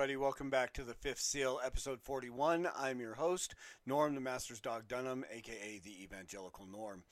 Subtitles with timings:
[0.00, 2.66] Everybody, welcome back to the Fifth Seal, episode 41.
[2.74, 3.54] I'm your host,
[3.84, 7.02] Norm, the Master's Dog Dunham, aka the Evangelical Norm.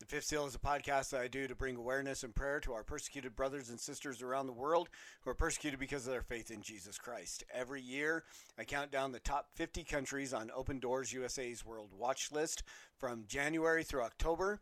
[0.00, 2.72] The Fifth Seal is a podcast that I do to bring awareness and prayer to
[2.72, 4.88] our persecuted brothers and sisters around the world
[5.20, 7.44] who are persecuted because of their faith in Jesus Christ.
[7.52, 8.24] Every year,
[8.58, 12.62] I count down the top 50 countries on Open Doors USA's World Watch List
[12.96, 14.58] from January through October.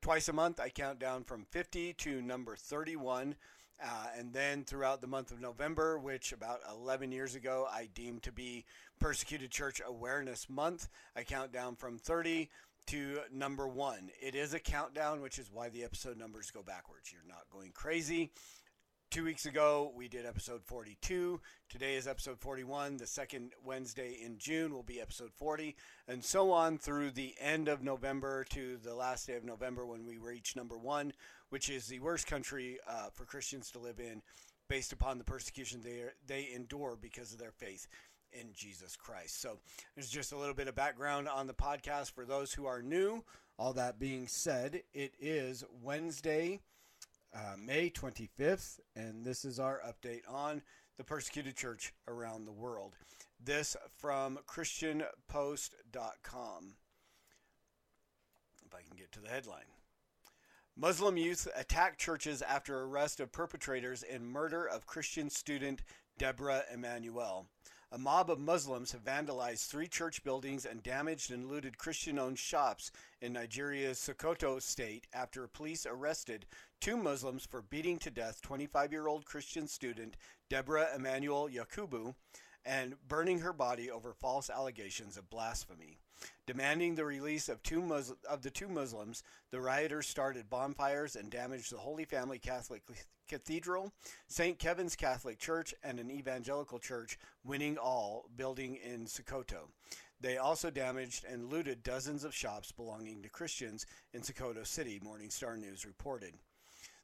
[0.00, 3.36] Twice a month, I count down from 50 to number 31.
[3.82, 8.22] Uh, and then throughout the month of November, which about 11 years ago I deemed
[8.22, 8.64] to be
[8.98, 12.48] Persecuted Church Awareness Month, I count down from 30
[12.86, 14.10] to number one.
[14.22, 17.12] It is a countdown, which is why the episode numbers go backwards.
[17.12, 18.30] You're not going crazy.
[19.10, 21.40] Two weeks ago, we did episode 42.
[21.70, 22.96] Today is episode 41.
[22.96, 25.76] The second Wednesday in June will be episode 40,
[26.08, 30.04] and so on through the end of November to the last day of November when
[30.04, 31.12] we reach number one,
[31.50, 34.20] which is the worst country uh, for Christians to live in
[34.68, 37.86] based upon the persecution they, they endure because of their faith
[38.32, 39.40] in Jesus Christ.
[39.40, 39.60] So
[39.94, 43.24] there's just a little bit of background on the podcast for those who are new.
[43.58, 46.60] All that being said, it is Wednesday,
[47.36, 50.62] uh, May 25th, and this is our update on
[50.96, 52.94] the persecuted church around the world.
[53.38, 56.76] This from ChristianPost.com.
[58.64, 59.66] If I can get to the headline.
[60.78, 65.80] Muslim youth attack churches after arrest of perpetrators in murder of Christian student
[66.18, 67.46] Deborah Emmanuel.
[67.92, 72.38] A mob of Muslims have vandalized three church buildings and damaged and looted Christian owned
[72.38, 76.46] shops in Nigeria's Sokoto state after police arrested
[76.80, 80.16] two Muslims for beating to death 25 year old Christian student
[80.50, 82.16] Deborah Emmanuel Yakubu
[82.64, 86.00] and burning her body over false allegations of blasphemy.
[86.46, 91.30] Demanding the release of two Mus- of the two Muslims, the rioters started bonfires and
[91.30, 92.82] damaged the Holy Family Catholic
[93.28, 93.92] Cathedral,
[94.28, 94.58] St.
[94.58, 99.70] Kevin's Catholic Church, and an evangelical church, Winning All, building in Sokoto.
[100.20, 105.30] They also damaged and looted dozens of shops belonging to Christians in Sokoto City, Morning
[105.30, 106.34] Star News reported.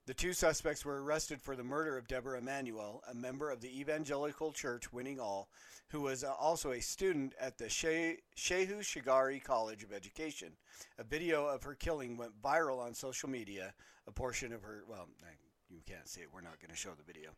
[0.04, 3.80] The two suspects were arrested for the murder of Deborah Emmanuel, a member of the
[3.80, 5.48] evangelical church Winning All,
[5.90, 10.56] who was uh, also a student at the She- Shehu Shagari College of Education.
[10.98, 13.74] A video of her killing went viral on social media.
[14.08, 15.06] A portion of her, well,
[15.70, 17.30] you can't see it, we're not going to show the video.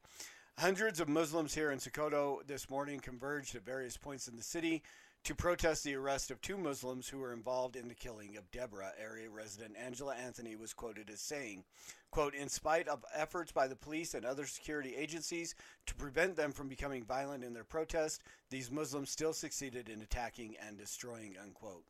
[0.56, 4.82] Hundreds of Muslims here in Sokoto this morning converged at various points in the city
[5.24, 8.92] to protest the arrest of two Muslims who were involved in the killing of Deborah.
[9.00, 11.64] Area resident Angela Anthony was quoted as saying,
[12.10, 15.54] quote, in spite of efforts by the police and other security agencies
[15.86, 20.56] to prevent them from becoming violent in their protest, these Muslims still succeeded in attacking
[20.66, 21.84] and destroying, unquote.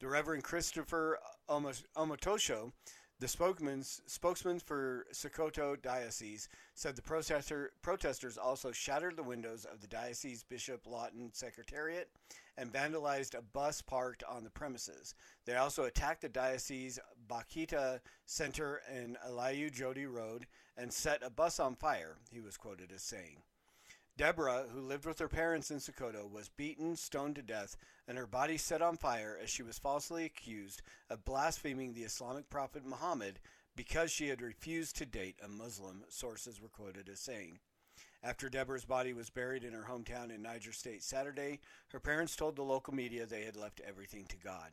[0.00, 1.18] The Reverend Christopher
[1.48, 2.72] Omotosho,
[3.22, 9.80] the spokesman, spokesman for Sokoto Diocese said the protester, protesters also shattered the windows of
[9.80, 12.08] the diocese Bishop Lawton Secretariat
[12.58, 15.14] and vandalized a bus parked on the premises.
[15.44, 21.60] They also attacked the diocese Bakhita Center in Alayu Jodi Road and set a bus
[21.60, 23.36] on fire, he was quoted as saying.
[24.16, 28.26] Deborah, who lived with her parents in Sokoto, was beaten, stoned to death, and her
[28.26, 33.40] body set on fire as she was falsely accused of blaspheming the Islamic prophet Muhammad
[33.74, 37.58] because she had refused to date a Muslim, sources were quoted as saying.
[38.22, 42.54] After Deborah's body was buried in her hometown in Niger State Saturday, her parents told
[42.54, 44.70] the local media they had left everything to God.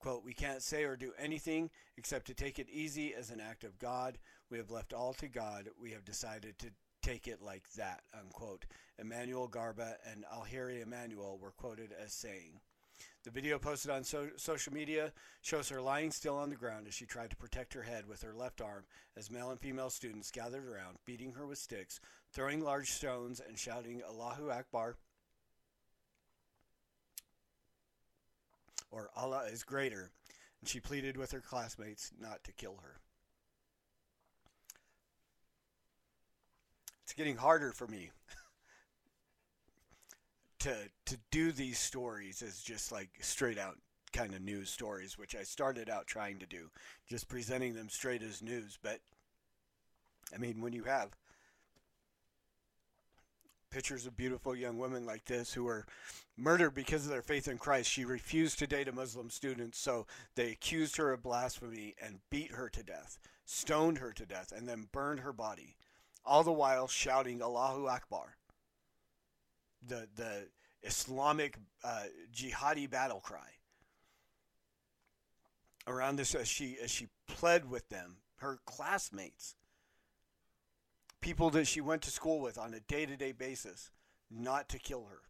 [0.00, 3.64] Quote, We can't say or do anything except to take it easy as an act
[3.64, 4.18] of God.
[4.50, 5.68] We have left all to God.
[5.80, 6.68] We have decided to
[7.08, 8.66] take it like that, unquote.
[8.98, 12.60] Emmanuel Garba and Alheri Emmanuel were quoted as saying.
[13.24, 16.94] The video posted on so- social media shows her lying still on the ground as
[16.94, 18.84] she tried to protect her head with her left arm
[19.16, 21.98] as male and female students gathered around, beating her with sticks,
[22.30, 24.96] throwing large stones, and shouting Allahu Akbar
[28.90, 30.10] or Allah is greater.
[30.60, 33.00] And she pleaded with her classmates not to kill her.
[37.08, 38.10] It's getting harder for me
[40.58, 40.74] to
[41.06, 43.78] to do these stories as just like straight out
[44.12, 46.68] kind of news stories, which I started out trying to do,
[47.08, 48.78] just presenting them straight as news.
[48.82, 49.00] But
[50.34, 51.16] I mean, when you have
[53.70, 55.86] pictures of beautiful young women like this who were
[56.36, 57.90] murdered because of their faith in Christ.
[57.90, 62.52] She refused to date a Muslim student, so they accused her of blasphemy and beat
[62.52, 65.74] her to death, stoned her to death, and then burned her body,
[66.28, 68.36] all the while shouting Allahu Akbar,
[69.86, 70.48] the, the
[70.82, 72.04] Islamic uh,
[72.34, 73.48] jihadi battle cry.
[75.86, 79.54] Around this, as she as she pled with them, her classmates,
[81.22, 83.90] people that she went to school with on a day to day basis,
[84.30, 85.22] not to kill her.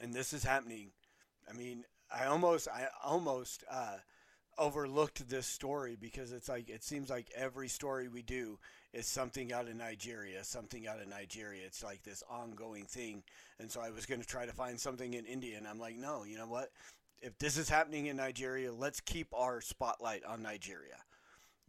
[0.00, 0.92] And this is happening.
[1.48, 3.96] I mean, I almost, I almost uh,
[4.58, 8.58] overlooked this story because it's like it seems like every story we do
[8.92, 11.62] is something out of Nigeria, something out of Nigeria.
[11.66, 13.22] It's like this ongoing thing.
[13.58, 15.96] And so I was going to try to find something in India, and I'm like,
[15.96, 16.70] no, you know what?
[17.20, 21.02] If this is happening in Nigeria, let's keep our spotlight on Nigeria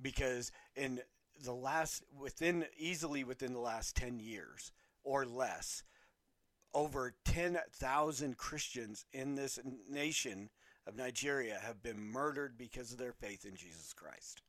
[0.02, 1.02] because in
[1.44, 4.72] the last within easily within the last 10 years
[5.04, 5.84] or less
[6.74, 9.60] over 10,000 Christians in this
[9.90, 10.50] nation
[10.88, 14.42] of Nigeria have been murdered because of their faith in Jesus Christ.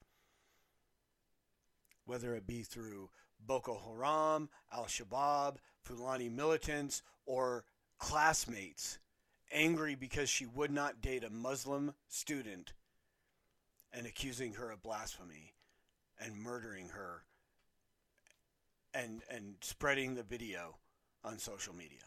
[2.05, 3.11] Whether it be through
[3.45, 7.65] Boko Haram, Al Shabaab, Fulani militants, or
[7.99, 8.99] classmates
[9.53, 12.73] angry because she would not date a Muslim student
[13.93, 15.55] and accusing her of blasphemy
[16.19, 17.23] and murdering her
[18.95, 20.77] and and spreading the video
[21.25, 22.01] on social media.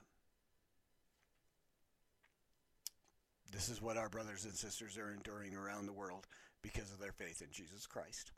[3.51, 6.27] This is what our brothers and sisters are enduring around the world
[6.61, 8.31] because of their faith in Jesus Christ.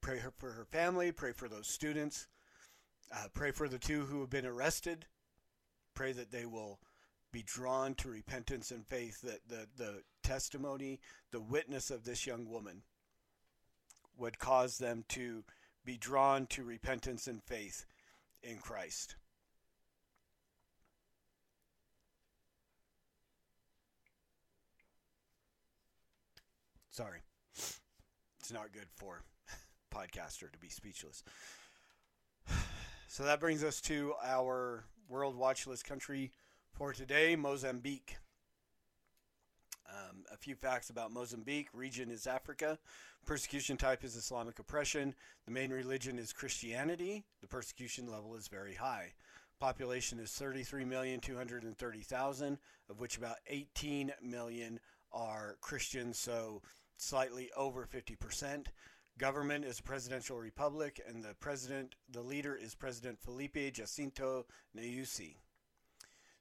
[0.00, 2.28] Pray for her family, pray for those students,
[3.12, 5.04] uh, pray for the two who have been arrested.
[5.94, 6.80] Pray that they will
[7.30, 11.00] be drawn to repentance and faith, that the, the testimony,
[11.30, 12.82] the witness of this young woman
[14.16, 15.44] would cause them to
[15.84, 17.84] be drawn to repentance and faith
[18.42, 19.16] in Christ.
[26.98, 27.22] Sorry.
[27.54, 29.22] It's not good for
[29.94, 31.22] podcaster to be speechless.
[33.10, 36.30] So that brings us to our world watch list country
[36.72, 38.18] for today, Mozambique.
[39.88, 41.68] Um, a few facts about Mozambique.
[41.72, 42.78] Region is Africa.
[43.24, 45.14] Persecution type is Islamic oppression.
[45.46, 47.24] The main religion is Christianity.
[47.40, 49.14] The persecution level is very high.
[49.58, 52.58] Population is 33,230,000,
[52.90, 54.80] of which about 18 million
[55.12, 56.62] are Christians, so
[56.98, 58.66] slightly over 50%.
[59.18, 64.46] Government is a presidential republic, and the president, the leader is President Filipe Jacinto
[64.76, 65.36] Nyusi.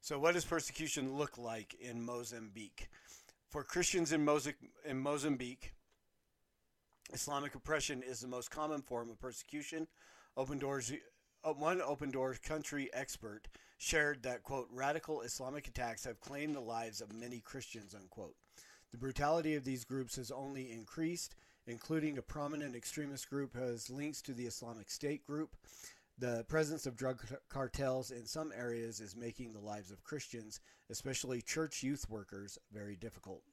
[0.01, 2.89] So, what does persecution look like in Mozambique?
[3.49, 4.27] For Christians in,
[4.85, 5.73] in Mozambique,
[7.13, 9.87] Islamic oppression is the most common form of persecution.
[10.35, 10.91] Open Doors,
[11.43, 16.59] uh, one Open Doors country expert shared that, quote, radical Islamic attacks have claimed the
[16.59, 18.35] lives of many Christians, unquote.
[18.91, 21.35] The brutality of these groups has only increased,
[21.65, 25.55] including a prominent extremist group has links to the Islamic State group.
[26.17, 31.41] The presence of drug cartels in some areas is making the lives of Christians, especially
[31.41, 33.43] church youth workers, very difficult.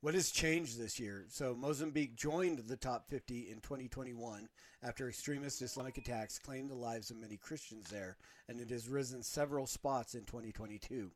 [0.00, 1.26] What has changed this year?
[1.28, 4.48] So, Mozambique joined the top 50 in 2021
[4.80, 8.16] after extremist Islamic attacks claimed the lives of many Christians there,
[8.48, 11.10] and it has risen several spots in 2022.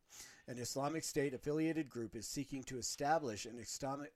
[0.45, 3.63] An Islamic State affiliated group is seeking to establish an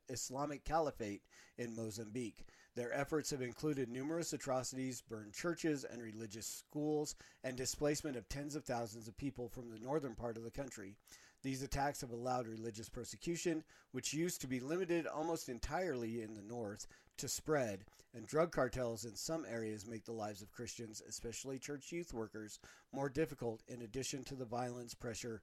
[0.09, 1.21] Islamic caliphate
[1.57, 2.45] in Mozambique.
[2.75, 7.15] Their efforts have included numerous atrocities, burned churches and religious schools,
[7.45, 10.97] and displacement of tens of thousands of people from the northern part of the country.
[11.43, 16.41] These attacks have allowed religious persecution, which used to be limited almost entirely in the
[16.41, 21.57] north, to spread, and drug cartels in some areas make the lives of Christians, especially
[21.57, 22.59] church youth workers,
[22.91, 25.41] more difficult in addition to the violence pressure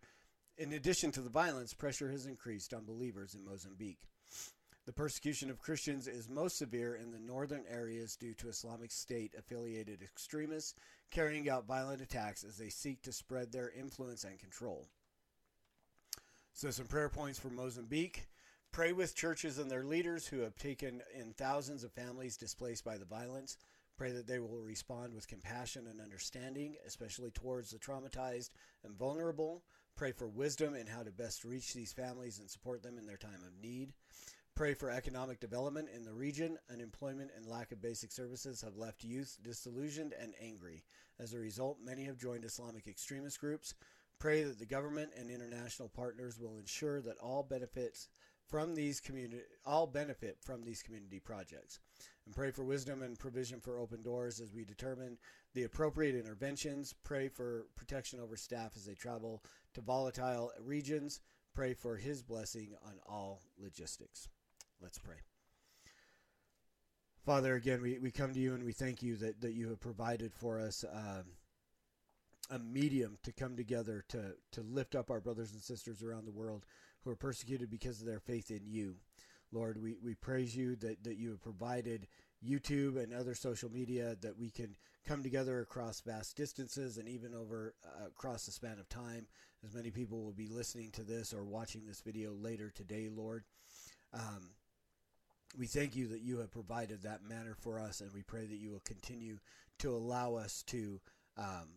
[0.57, 4.09] in addition to the violence, pressure has increased on believers in Mozambique.
[4.87, 9.35] The persecution of Christians is most severe in the northern areas due to Islamic State
[9.39, 10.75] affiliated extremists
[11.11, 14.89] carrying out violent attacks as they seek to spread their influence and control.
[16.53, 18.29] So, some prayer points for Mozambique.
[18.73, 22.99] Pray with churches and their leaders who have taken in thousands of families displaced by
[22.99, 23.57] the violence.
[23.97, 28.51] Pray that they will respond with compassion and understanding, especially towards the traumatized
[28.83, 29.63] and vulnerable.
[29.97, 33.17] Pray for wisdom in how to best reach these families and support them in their
[33.17, 33.93] time of need.
[34.57, 36.59] Pray for economic development in the region.
[36.73, 40.85] Unemployment and lack of basic services have left youth disillusioned and angry.
[41.21, 43.75] As a result, many have joined Islamic extremist groups.
[44.19, 48.09] Pray that the government and international partners will ensure that all benefits
[48.49, 51.81] from these community all benefit from these community projects.
[52.27, 55.19] And pray for wisdom and provision for open doors as we determine
[55.53, 56.95] the appropriate interventions.
[57.05, 59.43] Pray for protection over staff as they travel
[59.75, 61.21] to volatile regions.
[61.55, 64.29] Pray for his blessing on all logistics.
[64.81, 65.17] Let's pray.
[67.25, 69.81] Father, again, we, we come to you and we thank you that, that you have
[69.81, 71.25] provided for us um,
[72.51, 76.33] a medium to come together to, to lift up our brothers and sisters around the
[76.33, 76.67] world
[77.03, 78.97] who are persecuted because of their faith in you.
[79.55, 82.09] Lord, we, we praise you that, that you have provided
[82.47, 87.35] YouTube and other social media that we can come together across vast distances and even
[87.35, 89.27] over uh, across the span of time.
[89.65, 93.45] As many people will be listening to this or watching this video later today, Lord.
[94.13, 94.51] Um,
[95.57, 98.59] we thank you that you have provided that manner for us, and we pray that
[98.59, 99.39] you will continue
[99.79, 101.01] to allow us to
[101.37, 101.69] um,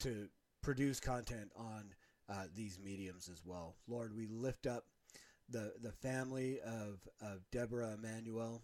[0.00, 0.28] to
[0.62, 1.94] produce content on
[2.28, 3.76] uh, these mediums as well.
[3.86, 4.84] Lord, we lift up
[5.52, 8.62] the the family of, of Deborah Emmanuel.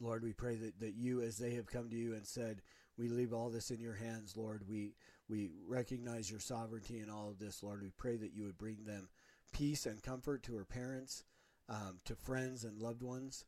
[0.00, 2.60] Lord, we pray that, that you, as they have come to you and said,
[2.98, 4.62] we leave all this in your hands, Lord.
[4.68, 4.94] We
[5.28, 7.82] we recognize your sovereignty in all of this, Lord.
[7.82, 9.08] We pray that you would bring them
[9.52, 11.24] peace and comfort to her parents,
[11.68, 13.44] um, to friends and loved ones.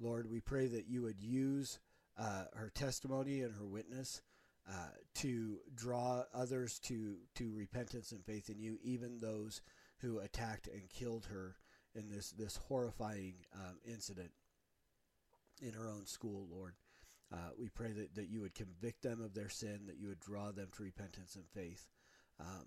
[0.00, 1.80] Lord, we pray that you would use
[2.18, 4.22] uh, her testimony and her witness
[4.68, 9.60] uh, to draw others to to repentance and faith in you, even those
[10.00, 11.56] who attacked and killed her
[11.94, 14.30] in this this horrifying um, incident
[15.60, 16.74] in her own school, Lord.
[17.32, 20.20] Uh, we pray that, that you would convict them of their sin, that you would
[20.20, 21.86] draw them to repentance and faith.
[22.40, 22.64] Um,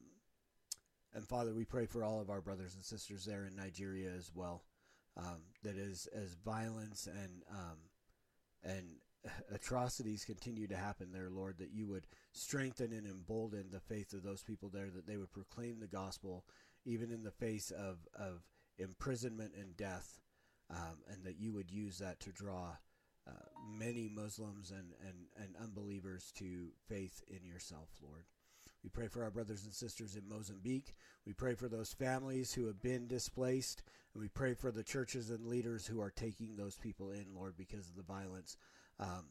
[1.14, 4.32] and Father, we pray for all of our brothers and sisters there in Nigeria as
[4.34, 4.64] well.
[5.18, 7.78] Um, that as as violence and um,
[8.64, 8.86] and
[9.54, 14.24] atrocities continue to happen there, Lord, that you would strengthen and embolden the faith of
[14.24, 16.46] those people there, that they would proclaim the gospel
[16.86, 18.44] even in the face of, of
[18.78, 20.20] imprisonment and death,
[20.70, 22.76] um, and that you would use that to draw
[23.28, 23.32] uh,
[23.78, 28.24] many Muslims and, and, and unbelievers to faith in yourself, Lord.
[28.84, 30.96] We pray for our brothers and sisters in Mozambique.
[31.26, 33.84] We pray for those families who have been displaced.
[34.14, 37.56] And we pray for the churches and leaders who are taking those people in, Lord,
[37.58, 38.58] because of the violence.
[39.00, 39.26] Um,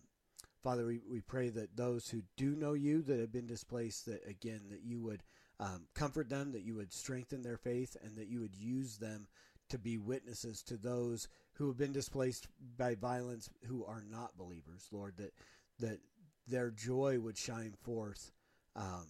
[0.62, 4.21] Father, we, we pray that those who do know you that have been displaced, that
[4.28, 5.23] again, that you would
[5.61, 9.29] um, comfort them, that you would strengthen their faith, and that you would use them
[9.69, 14.88] to be witnesses to those who have been displaced by violence who are not believers,
[14.90, 15.33] Lord, that
[15.79, 16.00] that
[16.47, 18.33] their joy would shine forth
[18.76, 19.07] um,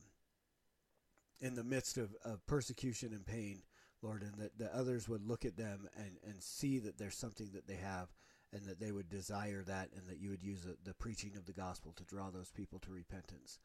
[1.41, 3.63] in the midst of, of persecution and pain,
[4.03, 7.51] Lord, and that, that others would look at them and, and see that there's something
[7.55, 8.09] that they have
[8.53, 11.47] and that they would desire that and that you would use the, the preaching of
[11.47, 13.59] the gospel to draw those people to repentance.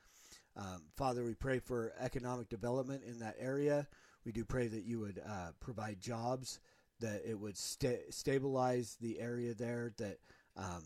[0.58, 3.88] Um, Father, we pray for economic development in that area.
[4.26, 6.60] We do pray that you would uh, provide jobs,
[7.00, 10.18] that it would sta- stabilize the area there, that
[10.56, 10.84] um,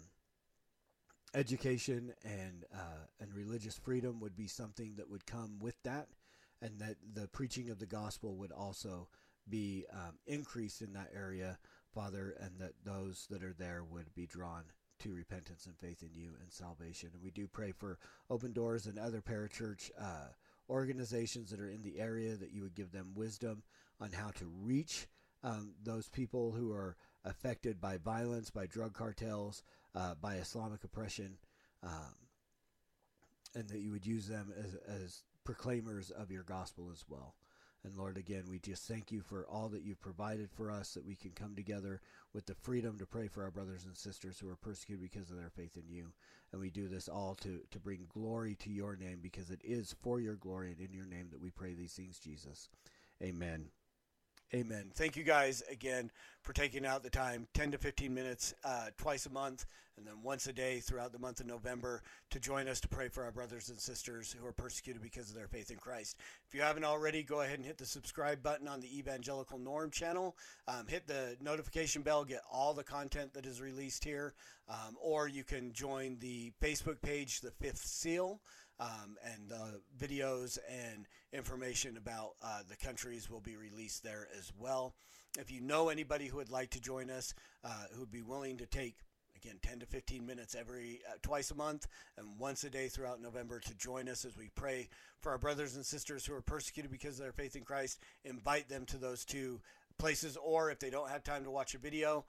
[1.33, 6.07] education and uh, and religious freedom would be something that would come with that,
[6.61, 9.07] and that the preaching of the gospel would also
[9.47, 11.57] be um, increased in that area
[11.93, 14.63] Father, and that those that are there would be drawn
[15.00, 17.10] to repentance and faith in you and salvation.
[17.13, 17.98] And we do pray for
[18.29, 20.29] Open Doors and other parachurch uh,
[20.70, 23.63] organizations that are in the area that you would give them wisdom
[24.00, 25.08] on how to reach
[25.44, 29.63] um, those people who are affected by violence, by drug cartels,
[29.96, 31.38] uh, by Islamic oppression,
[31.84, 32.15] um,
[33.56, 37.36] and that you would use them as, as proclaimers of your gospel as well.
[37.83, 41.05] And Lord, again, we just thank you for all that you've provided for us, that
[41.05, 42.01] we can come together
[42.33, 45.38] with the freedom to pray for our brothers and sisters who are persecuted because of
[45.38, 46.12] their faith in you.
[46.51, 49.95] And we do this all to, to bring glory to your name because it is
[50.01, 52.67] for your glory and in your name that we pray these things, Jesus.
[53.24, 53.69] Amen.
[54.51, 54.89] Amen.
[54.96, 56.10] Thank you guys again
[56.41, 60.24] for taking out the time 10 to 15 minutes uh, twice a month and then
[60.24, 62.01] once a day throughout the month of November
[62.32, 65.36] to join us to pray for our brothers and sisters who are persecuted because of
[65.36, 66.18] their faith in Christ.
[66.48, 69.91] If you haven't already, go ahead and hit the subscribe button on the Evangelical Norm
[69.91, 70.36] channel.
[70.68, 74.34] Um, hit the notification bell, get all the content that is released here,
[74.68, 78.41] um, or you can join the Facebook page, The Fifth Seal
[78.79, 84.51] um, and uh, videos and information about uh, the countries will be released there as
[84.57, 84.93] well.
[85.38, 87.33] If you know anybody who would like to join us,
[87.63, 88.95] uh, who would be willing to take
[89.36, 93.21] again 10 to 15 minutes every uh, twice a month and once a day throughout
[93.21, 94.89] november to join us as we pray
[95.21, 98.67] for our brothers and sisters who are persecuted because of their faith in christ invite
[98.67, 99.62] them to those two
[100.00, 102.25] places, or if they don't have time to watch a video,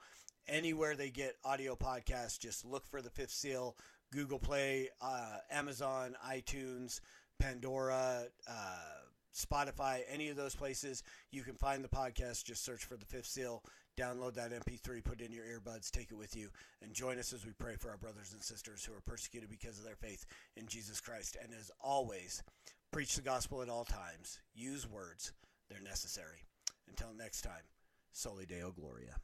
[0.47, 3.75] anywhere they get audio podcasts, just look for the Fifth Seal,
[4.11, 6.99] Google Play, uh, Amazon, iTunes,
[7.39, 9.01] Pandora, uh,
[9.33, 11.03] Spotify, any of those places.
[11.31, 12.43] You can find the podcast.
[12.43, 13.63] Just search for the Fifth Seal.
[13.97, 16.49] Download that MP3, put it in your earbuds, take it with you,
[16.81, 19.77] and join us as we pray for our brothers and sisters who are persecuted because
[19.77, 20.25] of their faith
[20.55, 21.37] in Jesus Christ.
[21.41, 22.41] And as always,
[22.91, 24.39] preach the gospel at all times.
[24.53, 25.33] Use words,
[25.69, 26.45] they're necessary.
[26.87, 27.63] Until next time,
[28.13, 29.15] Soli Deo Gloria.